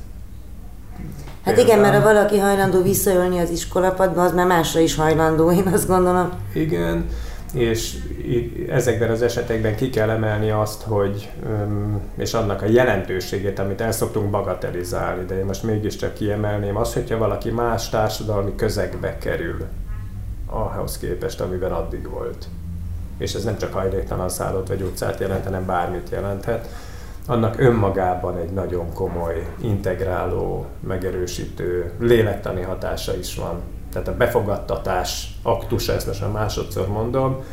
[1.45, 1.67] Hát Például.
[1.67, 5.87] igen, mert ha valaki hajlandó visszajölni az iskolapadba, az már másra is hajlandó, én azt
[5.87, 6.31] gondolom.
[6.53, 7.07] Igen,
[7.55, 7.99] és
[8.69, 11.31] ezekben az esetekben ki kell emelni azt, hogy,
[12.17, 17.19] és annak a jelentőségét, amit el szoktunk bagatelizálni, de én most mégiscsak kiemelném azt, hogyha
[17.19, 19.65] valaki más társadalmi közegbe kerül
[20.47, 22.47] ahhoz képest, amiben addig volt.
[23.19, 26.69] És ez nem csak hajléktalan szállót vagy utcát jelent, hanem bármit jelenthet.
[27.27, 33.61] Annak önmagában egy nagyon komoly, integráló, megerősítő lélektani hatása is van
[33.97, 37.45] tehát a befogadtatás aktusa, ezt most már másodszor mondom,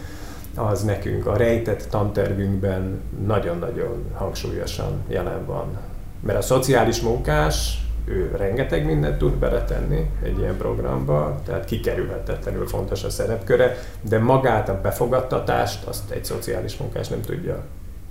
[0.56, 5.77] az nekünk a rejtett tantervünkben nagyon-nagyon hangsúlyosan jelen van.
[6.19, 13.03] Mert a szociális munkás, ő rengeteg mindent tud beletenni egy ilyen programba, tehát kikerülhetetlenül fontos
[13.03, 17.63] a szerepköre, de magát a befogadtatást azt egy szociális munkás nem tudja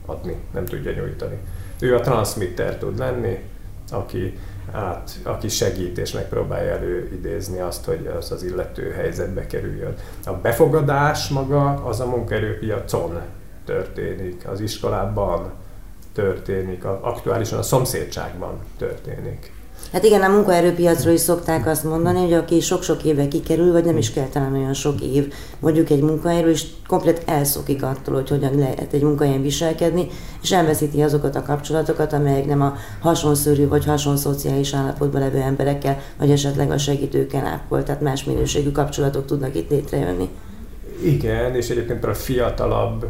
[0.06, 1.38] adni, nem tudja nyújtani.
[1.80, 3.38] Ő a transmitter tud lenni,
[3.90, 4.38] aki
[4.70, 9.94] át, aki segít és megpróbálja előidézni azt, hogy az az illető helyzetbe kerüljön.
[10.24, 13.20] A befogadás maga az a munkaerőpiacon
[13.64, 15.52] történik, az iskolában
[16.12, 19.52] történik, aktuálisan a szomszédságban történik.
[19.92, 23.96] Hát igen, a munkaerőpiacról is szokták azt mondani, hogy aki sok-sok éve kikerül, vagy nem
[23.96, 28.58] is kell talán olyan sok év, mondjuk egy munkahelyről, és komplet elszokik attól, hogy hogyan
[28.58, 30.06] lehet egy munkahelyen viselkedni,
[30.42, 35.98] és elveszíti azokat a kapcsolatokat, amelyek nem a hasonszörű vagy hason szociális állapotban levő emberekkel,
[36.18, 40.28] vagy esetleg a segítőkkel ápol, tehát más minőségű kapcsolatok tudnak itt létrejönni.
[41.04, 43.06] Igen, és egyébként a fiatalabb,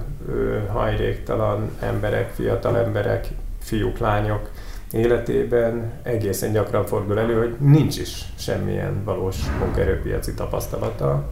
[0.72, 3.28] hajléktalan emberek, fiatal emberek,
[3.60, 4.50] fiúk, lányok,
[4.92, 11.28] életében egészen gyakran fordul elő, hogy nincs is semmilyen valós munkaerőpiaci tapasztalata,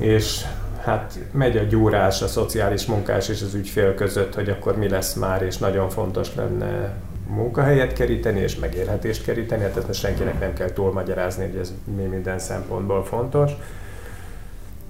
[0.00, 0.44] és
[0.82, 5.14] hát megy a gyúrás a szociális munkás és az ügyfél között, hogy akkor mi lesz
[5.14, 6.92] már, és nagyon fontos lenne
[7.26, 12.02] munkahelyet keríteni és megélhetést keríteni, hát ezt most senkinek nem kell túlmagyarázni, hogy ez mi
[12.02, 13.52] minden szempontból fontos.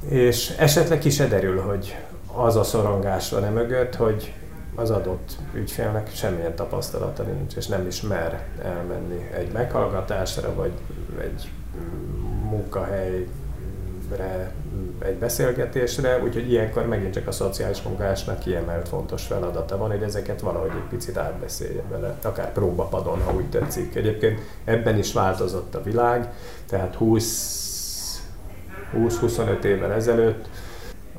[0.09, 1.96] És esetleg ki se derül, hogy
[2.35, 4.33] az a szorongás van e mögött, hogy
[4.74, 10.72] az adott ügyfélnek semmilyen tapasztalata nincs, és nem is mer elmenni egy meghallgatásra, vagy
[11.20, 11.50] egy
[12.50, 14.52] munkahelyre,
[14.98, 20.40] egy beszélgetésre, úgyhogy ilyenkor megint csak a szociális munkásnak kiemelt fontos feladata van, hogy ezeket
[20.40, 23.94] valahogy egy picit átbeszélje vele, akár próbapadon, ha úgy tetszik.
[23.94, 26.33] Egyébként ebben is változott a világ,
[26.68, 30.48] tehát 20-25 évvel ezelőtt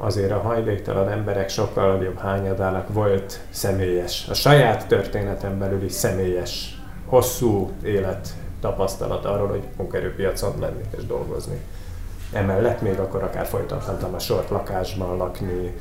[0.04, 7.72] azért a hajléktalan emberek sokkal nagyobb hányadának volt személyes, a saját történeten belüli személyes, hosszú
[7.84, 8.28] élet
[8.62, 11.62] tapasztalat arról, hogy munkaerőpiacon lenni és dolgozni.
[12.34, 15.74] Emellett még akkor akár folytathattam a sort lakásban lakni,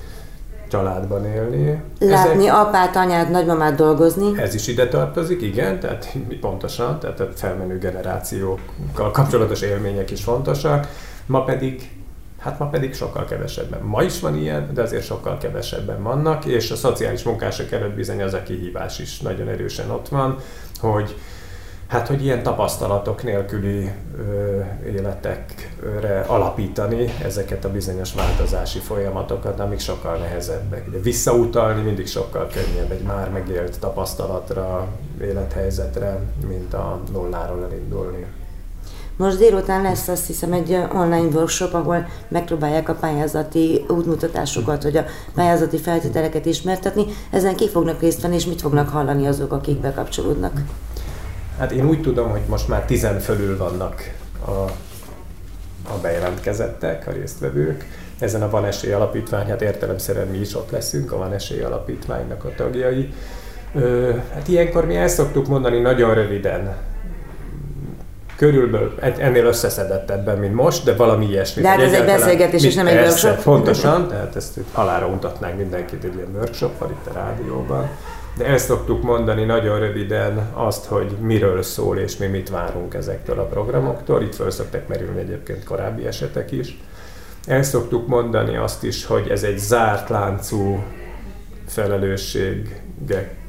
[0.69, 1.83] családban élni.
[1.99, 4.41] Látni Ezek, apát, anyát, nagymamát dolgozni.
[4.41, 10.89] Ez is ide tartozik, igen, tehát pontosan, tehát a felmenő generációkkal kapcsolatos élmények is fontosak.
[11.27, 11.91] Ma pedig
[12.41, 13.83] Hát ma pedig sokkal kevesebben.
[13.83, 18.23] Ma is van ilyen, de azért sokkal kevesebben vannak, és a szociális munkások előtt bizony
[18.23, 20.37] az a kihívás is nagyon erősen ott van,
[20.79, 21.17] hogy
[21.87, 30.17] hát, hogy ilyen tapasztalatok nélküli ö, életekre alapítani ezeket a bizonyos változási folyamatokat, amik sokkal
[30.17, 30.89] nehezebbek.
[30.89, 34.89] Ugye visszautalni mindig sokkal könnyebb egy már megélt tapasztalatra,
[35.21, 38.27] élethelyzetre, mint a nulláról elindulni.
[39.21, 45.05] Most délután lesz azt hiszem egy online workshop, ahol megpróbálják a pályázati útmutatásokat, vagy a
[45.35, 47.05] pályázati feltételeket ismertetni.
[47.31, 50.61] Ezen ki fognak részt venni, és mit fognak hallani azok, akik bekapcsolódnak?
[51.59, 54.51] Hát én úgy tudom, hogy most már tizen fölül vannak a,
[55.91, 57.87] a bejelentkezettek, a résztvevők.
[58.19, 62.45] Ezen a Van Esély Alapítvány, hát értelemszerűen mi is ott leszünk, a Van Esély Alapítványnak
[62.45, 63.15] a tagjai.
[63.75, 66.77] Ö, hát ilyenkor mi el szoktuk mondani nagyon röviden,
[68.41, 71.63] körülbelül ennél összeszedettebben, mint most, de valami ilyesmi.
[71.63, 73.43] De hát ez egy beszélgetés, és nem egy workshop.
[73.43, 77.89] Pontosan, tehát ezt halára untatnánk mindenkit egy ilyen workshop van itt a rádióban.
[78.37, 83.39] De ezt szoktuk mondani nagyon röviden azt, hogy miről szól és mi mit várunk ezektől
[83.39, 84.23] a programoktól.
[84.23, 86.79] Itt föl szoktak merülni egyébként korábbi esetek is.
[87.47, 90.85] El szoktuk mondani azt is, hogy ez egy zárt láncú
[91.67, 93.40] felelősségek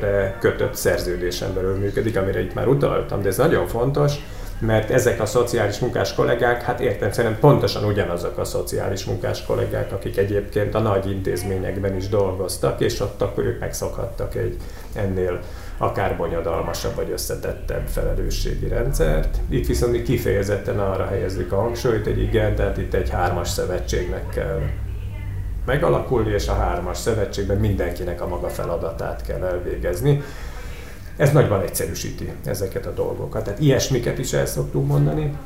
[0.00, 4.12] re kötött szerződésen belül működik, amire itt már utaltam, de ez nagyon fontos,
[4.58, 9.92] mert ezek a szociális munkás kollégák, hát értem szerint pontosan ugyanazok a szociális munkás kollégák,
[9.92, 14.56] akik egyébként a nagy intézményekben is dolgoztak, és ott akkor ők megszokhattak egy
[14.92, 15.40] ennél
[15.78, 19.36] akár bonyodalmasabb vagy összetettebb felelősségi rendszert.
[19.48, 24.28] Itt viszont mi kifejezetten arra helyezzük a hangsúlyt, hogy igen, tehát itt egy hármas szövetségnek
[24.28, 24.60] kell
[25.64, 30.22] megalakulni, és a hármas szövetségben mindenkinek a maga feladatát kell elvégezni.
[31.16, 33.44] Ez nagyban egyszerűsíti ezeket a dolgokat.
[33.44, 35.36] Tehát ilyesmiket is el szoktunk mondani,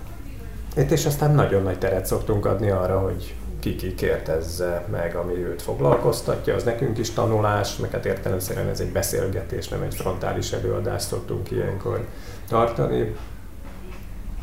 [0.91, 5.63] és aztán nagyon nagy teret szoktunk adni arra, hogy ki ki kérdezze meg, ami őt
[5.63, 11.07] foglalkoztatja, az nekünk is tanulás, meg hát értelemszerűen ez egy beszélgetés, nem egy frontális előadást
[11.07, 12.07] szoktunk ilyenkor
[12.49, 13.15] tartani.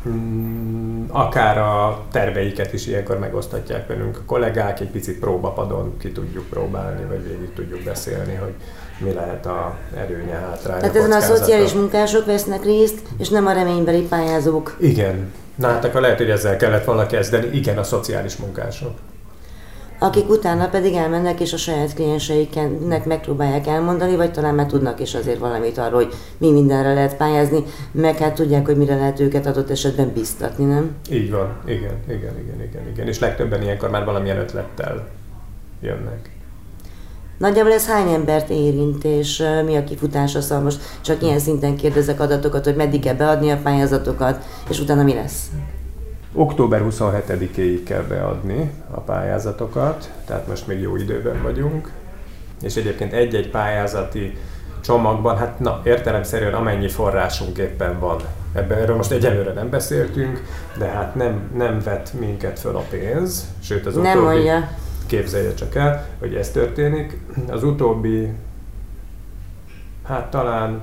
[0.08, 6.48] Mm, akár a terveiket is ilyenkor megosztatják velünk a kollégák, egy picit próbapadon ki tudjuk
[6.48, 8.54] próbálni, vagy végig tudjuk beszélni, hogy
[8.98, 10.80] mi lehet a erőnye hátránya.
[10.80, 14.76] Tehát ezen a szociális munkások vesznek részt, és nem a reménybeli pályázók.
[14.80, 15.32] Igen.
[15.54, 17.56] Na hát akkor lehet, hogy ezzel kellett volna kezdeni.
[17.56, 18.92] Igen, a szociális munkások
[20.06, 25.14] akik utána pedig elmennek és a saját klienseiknek megpróbálják elmondani, vagy talán már tudnak is
[25.14, 29.46] azért valamit arról, hogy mi mindenre lehet pályázni, meg hát tudják, hogy mire lehet őket
[29.46, 30.94] adott esetben biztatni, nem?
[31.10, 33.06] Így van, igen, igen, igen, igen, igen.
[33.06, 35.08] És legtöbben ilyenkor már valamilyen ötlettel
[35.80, 36.30] jönnek.
[37.38, 40.40] Nagyjából ez hány embert érint, és mi a kifutása?
[40.40, 45.02] Szóval most csak ilyen szinten kérdezek adatokat, hogy meddig kell beadni a pályázatokat, és utána
[45.02, 45.50] mi lesz?
[46.38, 51.90] Október 27-éig kell beadni a pályázatokat, tehát most még jó időben vagyunk,
[52.62, 54.36] és egyébként egy-egy pályázati
[54.80, 58.20] csomagban, hát na, értelemszerűen amennyi forrásunk éppen van.
[58.52, 60.42] Ebben erről most egyelőre nem beszéltünk,
[60.78, 64.68] de hát nem, nem vet minket föl a pénz, sőt az Nem utóbbi, mondja.
[65.06, 67.20] képzelje csak el, hogy ez történik.
[67.48, 68.32] Az utóbbi,
[70.04, 70.80] hát talán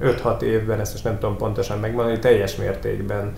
[0.00, 3.32] 5-6 évben, ezt most nem tudom pontosan megmondani, teljes mértékben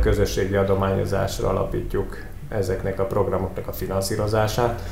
[0.00, 2.16] közösségi adományozásra alapítjuk
[2.48, 4.82] ezeknek a programoknak a finanszírozását.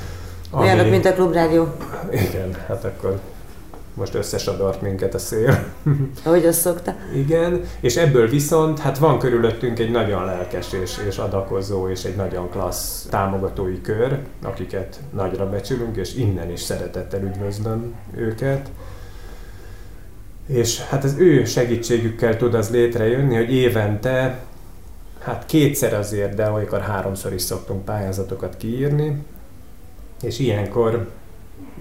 [0.52, 1.66] Olyanok, mint a klubrádió,
[2.10, 3.20] Igen, hát akkor
[3.94, 5.64] most összesodort minket a szél.
[6.24, 6.94] ahogy azt szokta.
[7.14, 12.16] Igen, és ebből viszont hát van körülöttünk egy nagyon lelkes és, és adakozó és egy
[12.16, 18.70] nagyon klassz támogatói kör, akiket nagyra becsülünk, és innen is szeretettel üdvözlöm őket.
[20.52, 24.38] És hát az ő segítségükkel tud az létrejönni, hogy évente
[25.18, 29.22] hát kétszer azért, de olykor háromszor is szoktunk pályázatokat kiírni,
[30.22, 31.08] és ilyenkor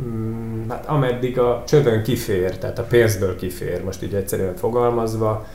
[0.01, 5.45] mm, hát ameddig a csövön kifér, tehát a pénzből kifér, most így egyszerűen fogalmazva,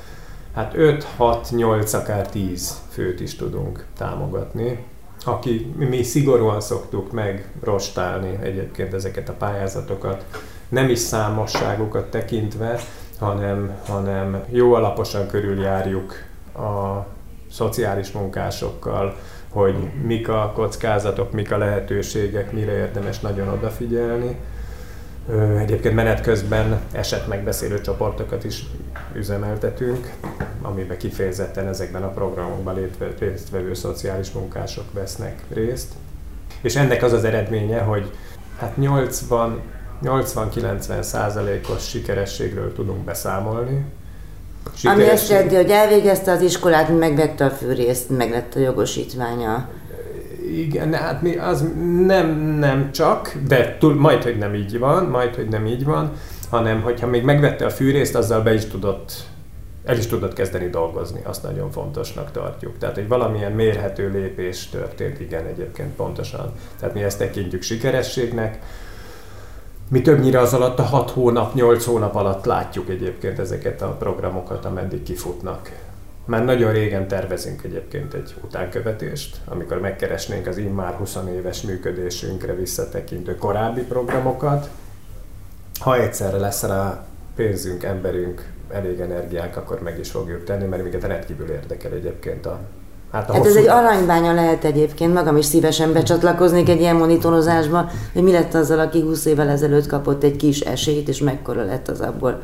[0.54, 0.74] hát
[1.18, 4.84] 5-6-8, akár 10 főt is tudunk támogatni,
[5.24, 10.24] aki mi szigorúan szoktuk meg rostálni egyébként ezeket a pályázatokat,
[10.68, 12.80] nem is számosságukat tekintve,
[13.18, 16.12] hanem, hanem jó alaposan körüljárjuk
[16.56, 17.06] a
[17.50, 19.16] szociális munkásokkal,
[19.48, 24.36] hogy mik a kockázatok, mik a lehetőségek, mire érdemes nagyon odafigyelni.
[25.58, 28.66] Egyébként menet közben esetmegbeszélő csoportokat is
[29.14, 30.12] üzemeltetünk,
[30.62, 35.92] amiben kifejezetten ezekben a programokban résztvevő szociális munkások vesznek részt.
[36.60, 38.10] És ennek az az eredménye, hogy
[38.58, 39.60] hát 80
[40.04, 43.84] 80-90 százalékos sikerességről tudunk beszámolni.
[44.64, 49.68] Ami azt Sikeresség- jelenti, hogy elvégezte az iskolát, megvette a fűrészt, meg lett a jogosítványa.
[50.52, 51.64] Igen, hát mi az
[52.06, 56.12] nem, nem csak, de túl, majd, hogy nem így van, majd, hogy nem így van,
[56.50, 59.12] hanem hogyha még megvette a fűrészt, azzal be is tudott,
[59.84, 62.78] el is tudott kezdeni dolgozni, azt nagyon fontosnak tartjuk.
[62.78, 66.52] Tehát, hogy valamilyen mérhető lépés történt, igen, egyébként pontosan.
[66.80, 68.58] Tehát mi ezt tekintjük sikerességnek.
[69.88, 74.64] Mi többnyire az alatt a 6 hónap, 8 hónap alatt látjuk egyébként ezeket a programokat,
[74.64, 75.70] ameddig kifutnak.
[76.24, 83.34] Már nagyon régen tervezünk egyébként egy utánkövetést, amikor megkeresnénk az immár 20 éves működésünkre visszatekintő
[83.34, 84.68] korábbi programokat.
[85.80, 91.04] Ha egyszerre lesz rá pénzünk, emberünk, elég energiánk, akkor meg is fogjuk tenni, mert minket
[91.04, 92.60] rendkívül érdekel egyébként a
[93.14, 98.22] Hát, Hát ez egy aranybánya lehet egyébként, magam is szívesen becsatlakoznék egy ilyen monitorozásba, hogy
[98.22, 102.00] mi lett azzal, aki 20 évvel ezelőtt kapott egy kis esélyt, és mekkora lett az
[102.00, 102.40] abból.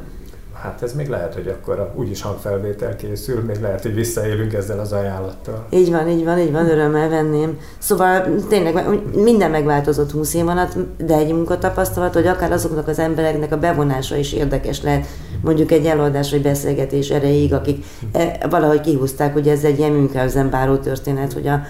[0.63, 4.93] Hát ez még lehet, hogy akkor úgyis hangfelvétel készül, még lehet, hogy visszaélünk ezzel az
[4.93, 5.67] ajánlattal.
[5.71, 7.59] Így van, így van, így van, örömmel venném.
[7.79, 10.73] Szóval tényleg minden megváltozott 20 év alatt,
[11.05, 15.07] de egy munkatapasztalat, hogy akár azoknak az embereknek a bevonása is érdekes lehet,
[15.41, 20.51] mondjuk egy előadás vagy beszélgetés erejéig, akik eh, valahogy kihúzták, hogy ez egy ilyen Münchhausen
[20.51, 21.63] báró történet, hogy a,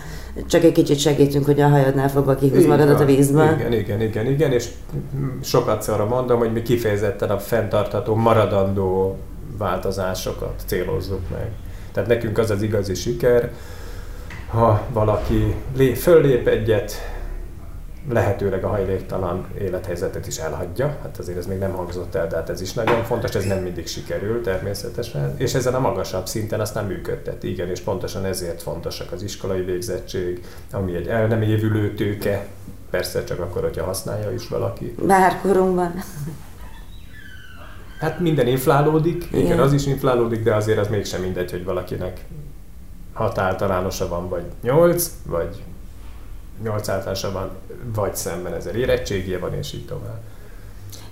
[0.47, 3.53] csak egy kicsit segítünk, hogy a hajadnál fogva kihúz magadat a vízből.
[3.59, 4.69] Igen, igen, igen, igen, és
[5.43, 9.19] sokat szarra mondom, hogy mi kifejezetten a fenntartható, maradandó
[9.59, 11.49] változásokat célozzuk meg.
[11.93, 13.51] Tehát nekünk az az igazi siker,
[14.51, 16.93] ha valaki lé, föllép egyet,
[18.09, 20.99] lehetőleg a hajléktalan élethelyzetet is elhagyja.
[21.03, 23.63] Hát azért ez még nem hangzott el, de hát ez is nagyon fontos, ez nem
[23.63, 25.35] mindig sikerül természetesen.
[25.37, 27.43] És ezen a magasabb szinten aztán működtet.
[27.43, 32.47] Igen, és pontosan ezért fontosak az iskolai végzettség, ami egy el nem évülő tőke,
[32.91, 34.95] persze csak akkor, hogyha használja is valaki.
[35.07, 35.95] Bárkorunkban.
[38.01, 39.59] Hát minden inflálódik, igen, Igen.
[39.59, 42.25] az is inflálódik, de azért az mégsem mindegy, hogy valakinek
[43.13, 45.63] hat általánosa van, vagy nyolc, vagy
[46.63, 47.51] nyolc általánosa van,
[47.95, 50.21] vagy szemben ezer érettségie van, és így tovább.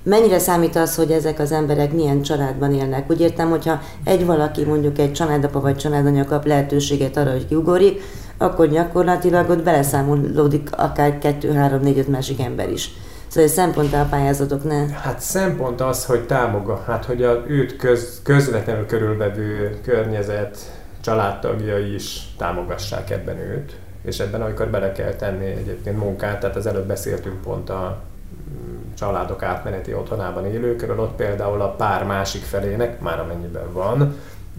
[0.02, 3.10] Mennyire számít az, hogy ezek az emberek milyen családban élnek?
[3.10, 8.02] Úgy értem, hogyha egy valaki, mondjuk egy családapa vagy családanya kap lehetőséget arra, hogy kiugorik,
[8.36, 12.90] akkor gyakorlatilag ott beleszámolódik akár kettő, három, négy, öt másik ember is.
[13.28, 14.88] Szóval ez szempont a pályázatok ne.
[14.88, 20.58] Hát szempont az, hogy támogat, hát hogy a őt köz, közvetlenül körülvevő környezet,
[21.00, 23.76] családtagjai is támogassák ebben őt,
[24.08, 28.02] és ebben amikor bele kell tenni egyébként munkát, tehát az előbb beszéltünk pont a
[28.50, 34.16] mm, családok átmeneti otthonában élőkről, ott például a pár másik felének, már amennyiben van,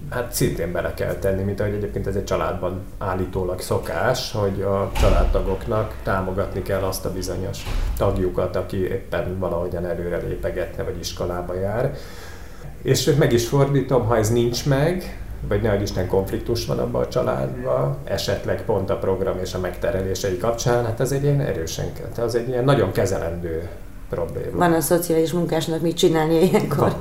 [0.09, 4.91] hát szintén bele kell tenni, mint ahogy egyébként ez egy családban állítólag szokás, hogy a
[4.99, 7.63] családtagoknak támogatni kell azt a bizonyos
[7.97, 11.97] tagjukat, aki éppen valahogyan előre lépegetne, vagy iskolába jár.
[12.81, 17.07] És meg is fordítom, ha ez nincs meg, vagy nehogy Isten konfliktus van abban a
[17.07, 22.17] családban, esetleg pont a program és a megterelései kapcsán, hát ez egy ilyen erősen, tehát
[22.17, 23.69] az egy ilyen nagyon kezelendő
[24.09, 24.57] probléma.
[24.57, 26.95] Van a szociális munkásnak mit csinálnia ilyenkor?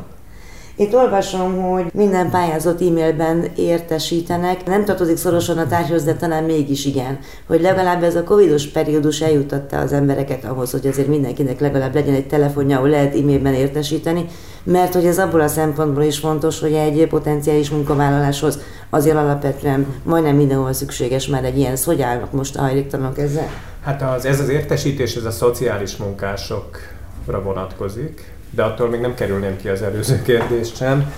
[0.80, 6.84] Itt olvasom, hogy minden pályázott e-mailben értesítenek, nem tartozik szorosan a tárgyhoz, de talán mégis
[6.84, 11.94] igen, hogy legalább ez a covidos periódus eljutatta az embereket ahhoz, hogy azért mindenkinek legalább
[11.94, 14.24] legyen egy telefonja, ahol lehet e-mailben értesíteni,
[14.62, 18.58] mert hogy ez abból a szempontból is fontos, hogy egy potenciális munkavállaláshoz
[18.90, 21.76] azért alapvetően majdnem mindenhol szükséges már egy ilyen.
[21.84, 23.48] Hogy állnak most a hajléktalanok ezzel?
[23.84, 29.56] Hát az, ez az értesítés, ez a szociális munkásokra vonatkozik, de attól még nem kerülném
[29.56, 31.12] ki az előző kérdést sem.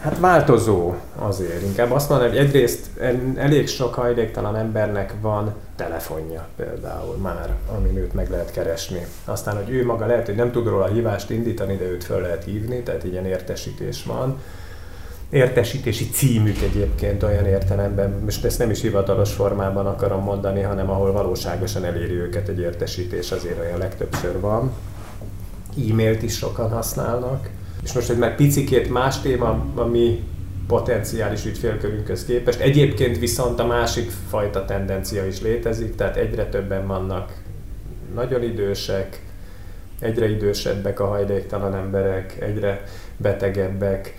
[0.00, 1.62] Hát változó azért.
[1.62, 2.86] Inkább azt mondom, hogy egyrészt
[3.36, 9.06] elég sok hajléktalan embernek van telefonja például már, amin őt meg lehet keresni.
[9.24, 12.44] Aztán, hogy ő maga lehet, hogy nem tud róla hívást indítani, de őt föl lehet
[12.44, 14.40] hívni, tehát ilyen értesítés van.
[15.30, 21.12] Értesítési címük egyébként olyan értelemben, most ezt nem is hivatalos formában akarom mondani, hanem ahol
[21.12, 24.72] valóságosan eléri őket egy értesítés, azért olyan legtöbbször van
[25.90, 27.48] e-mailt is sokan használnak.
[27.82, 30.24] És most egy már picikét más téma, ami
[30.66, 32.60] potenciális ügyfélkörünkhöz képest.
[32.60, 37.32] Egyébként viszont a másik fajta tendencia is létezik, tehát egyre többen vannak
[38.14, 39.20] nagyon idősek,
[40.00, 42.84] egyre idősebbek a hajléktalan emberek, egyre
[43.16, 44.14] betegebbek.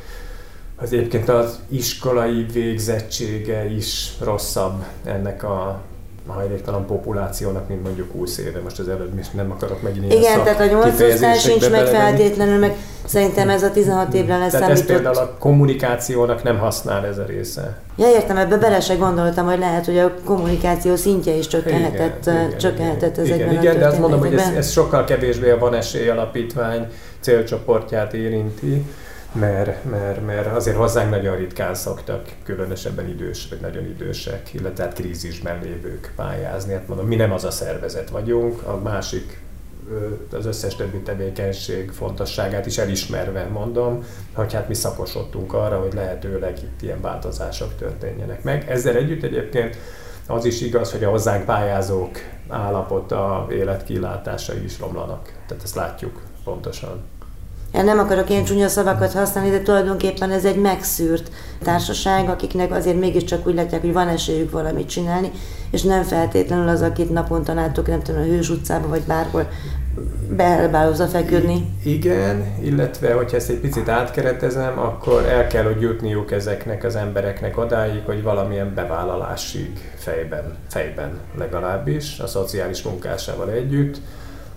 [0.76, 5.82] Az egyébként az iskolai végzettsége is rosszabb ennek a
[6.28, 8.60] hajléktalan populációnak, mint mondjuk 20 éve.
[8.64, 12.60] Most az előbb nem akarok megint ilyen Igen, tehát a 8 osztály sincs meg feltétlenül,
[12.60, 12.76] meg
[13.06, 17.24] szerintem ez a 16 évre lesz Tehát ez például a kommunikációnak nem használ ez a
[17.26, 17.78] része.
[17.98, 22.58] Ja, értem, ebbe bele se gondoltam, hogy lehet, hogy a kommunikáció szintje is csökkenhetett, igen,
[22.58, 25.74] csökkenhetett igen, ezekben igen, igen, de azt mondom, hogy ez, ez sokkal kevésbé a Van
[25.74, 26.88] Esély Alapítvány
[27.20, 28.86] célcsoportját érinti
[29.32, 34.94] mert, mert, mert azért hozzánk nagyon ritkán szoktak, különösebben idős, vagy nagyon idősek, illetve hát
[34.94, 36.74] krízisben lévők pályázni.
[36.74, 39.46] Hát mondom, mi nem az a szervezet vagyunk, a másik
[40.32, 44.04] az összes többi tevékenység fontosságát is elismerve mondom,
[44.34, 48.70] hogy hát mi szakosodtunk arra, hogy lehetőleg itt ilyen változások történjenek meg.
[48.70, 49.78] Ezzel együtt egyébként
[50.28, 52.18] az is igaz, hogy a hozzánk pályázók
[52.48, 55.34] állapota, életkilátásai is romlanak.
[55.48, 57.04] Tehát ezt látjuk pontosan.
[57.84, 61.32] Nem akarok ilyen csúnya szavakat használni, de tulajdonképpen ez egy megszűrt
[61.64, 65.32] társaság, akiknek azért mégiscsak úgy látják, hogy van esélyük valamit csinálni,
[65.72, 69.48] és nem feltétlenül az, akit naponta látok, nem tudom, a Hős utcába, vagy bárhol
[70.30, 71.66] beelbálozza feküdni.
[71.84, 77.58] Igen, illetve hogyha ezt egy picit átkeretezem, akkor el kell, hogy jutniuk ezeknek az embereknek
[77.58, 83.98] odáig, hogy valamilyen bevállalásig fejben, fejben legalábbis, a szociális munkásával együtt,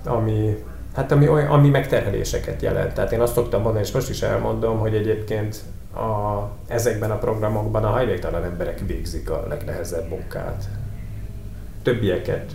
[0.05, 0.57] ami
[0.95, 2.93] Hát ami, ami megterheléseket jelent.
[2.93, 5.61] Tehát én azt szoktam mondani, és most is elmondom, hogy egyébként
[5.95, 10.69] a, ezekben a programokban a hajléktalan emberek végzik a legnehezebb munkát.
[11.83, 12.53] Többieket,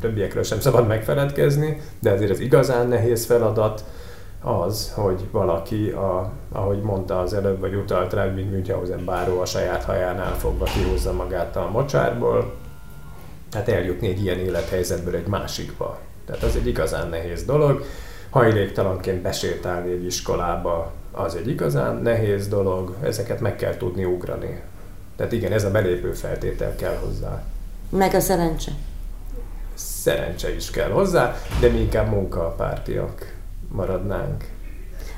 [0.00, 3.84] többiekről sem szabad megfeledkezni, de azért az igazán nehéz feladat
[4.42, 9.44] az, hogy valaki, a, ahogy mondta az előbb, vagy utalt rá, mint Münchhausen báró a
[9.44, 12.54] saját hajánál fogva kihúzza magát a mocsárból,
[13.50, 15.98] tehát eljutni egy ilyen élethelyzetből egy másikba.
[16.28, 17.84] Tehát az egy igazán nehéz dolog.
[18.30, 24.60] Hajléktalanként besétálni egy iskolába, az egy igazán nehéz dolog, ezeket meg kell tudni ugrani.
[25.16, 27.42] Tehát igen, ez a belépő feltétel kell hozzá.
[27.90, 28.70] Meg a szerencse.
[29.74, 33.34] Szerencse is kell hozzá, de mi inkább munkapártiak
[33.68, 34.44] maradnánk.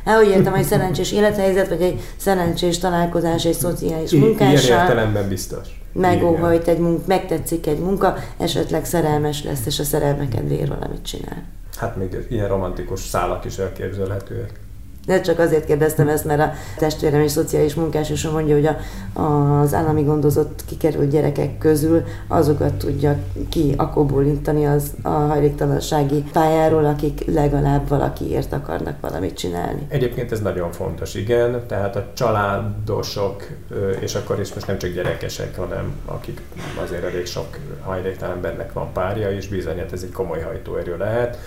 [0.04, 4.64] Hát úgy értem, hogy szerencsés élethelyzet, vagy egy szerencsés találkozás egy szociális munkással.
[4.64, 5.79] Ilyen értelemben biztos.
[5.92, 11.42] Megóhajt egy munka, megtetszik egy munka, esetleg szerelmes lesz, és a szerelme kedvéért valamit csinál.
[11.76, 14.60] Hát még ilyen romantikus szálak is elképzelhetőek.
[15.10, 19.20] De csak azért kérdeztem ezt, mert a testvérem és szociális munkás is mondja, hogy a,
[19.20, 23.16] az állami gondozott kikerült gyerekek közül azokat tudja
[23.48, 29.86] ki akóbólintani az a hajléktalansági pályáról, akik legalább valakiért akarnak valamit csinálni.
[29.88, 31.62] Egyébként ez nagyon fontos, igen.
[31.66, 33.46] Tehát a családosok,
[34.00, 36.40] és akkor is most nem csak gyerekesek, hanem akik
[36.82, 41.38] azért elég sok hajléktalan embernek van párja, és bizony, hát ez egy komoly hajtóerő lehet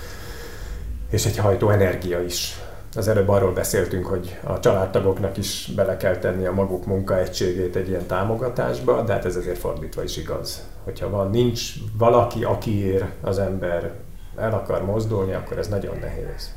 [1.13, 2.59] és egy hajtó energia is
[2.95, 7.87] az előbb arról beszéltünk, hogy a családtagoknak is bele kell tenni a maguk munkaegységét egy
[7.87, 10.63] ilyen támogatásba, de hát ez azért fordítva is igaz.
[10.83, 13.91] Hogyha van, nincs valaki, akiért az ember
[14.37, 16.53] el akar mozdulni, akkor ez nagyon nehéz.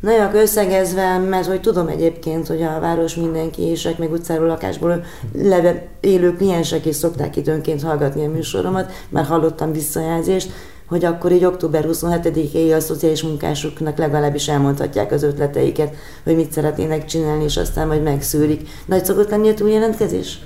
[0.00, 5.86] Nagyon összegezve, mert hogy tudom egyébként, hogy a város mindenki és meg utcáról lakásból leve,
[6.00, 10.52] élő kliensek is szokták időnként hallgatni a műsoromat, már hallottam visszajelzést,
[10.88, 17.04] hogy akkor így október 27-éig a szociális munkásoknak legalábbis elmondhatják az ötleteiket, hogy mit szeretnének
[17.04, 18.68] csinálni, és aztán majd megszűrik.
[18.86, 20.38] Nagy szokott lenni a túljelentkezés?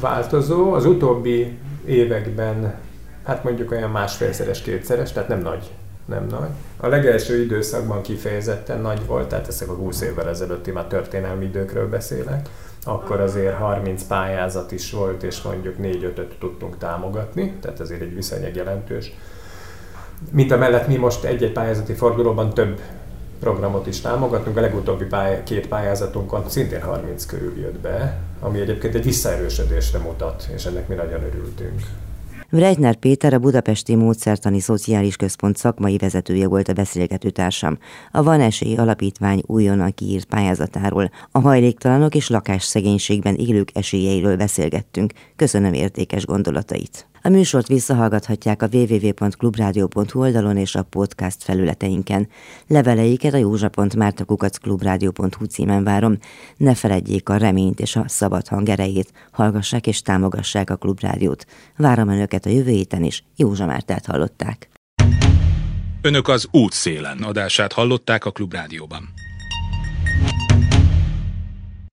[0.00, 0.72] Változó.
[0.72, 2.74] Az utóbbi években,
[3.24, 5.70] hát mondjuk olyan másfélszeres, kétszeres, tehát nem nagy
[6.06, 6.48] nem nagy.
[6.76, 11.88] A legelső időszakban kifejezetten nagy volt, tehát ezek a 20 évvel ezelőtti már történelmi időkről
[11.88, 12.48] beszélek.
[12.84, 18.54] Akkor azért 30 pályázat is volt, és mondjuk 4-5-öt tudtunk támogatni, tehát azért egy viszonylag
[18.54, 19.12] jelentős.
[20.30, 22.80] Mint a mellett mi most egy-egy pályázati fordulóban több
[23.40, 24.56] programot is támogatunk.
[24.56, 30.48] A legutóbbi pály- két pályázatunkon szintén 30 körül jött be, ami egyébként egy visszaerősödésre mutat,
[30.54, 31.80] és ennek mi nagyon örültünk.
[32.50, 37.78] Vrejtner Péter a Budapesti Módszertani Szociális Központ szakmai vezetője volt a beszélgető társam.
[38.10, 45.12] A Van Esély Alapítvány újonnan kiírt pályázatáról, a hajléktalanok és lakásszegénységben élők esélyeiről beszélgettünk.
[45.36, 47.06] Köszönöm értékes gondolatait.
[47.26, 52.28] A műsort visszahallgathatják a www.clubradio.hu oldalon és a podcast felületeinken.
[52.66, 56.18] Leveleiket a józsa.mártakukacklubrádió.hu címen várom.
[56.56, 59.12] Ne feledjék a reményt és a szabad hang erejét.
[59.30, 61.46] Hallgassák és támogassák a Klubrádiót.
[61.76, 63.24] Várom Önöket a jövő héten is.
[63.36, 64.68] Józsa Mártát hallották.
[66.00, 69.08] Önök az útszélen adását hallották a Klubrádióban.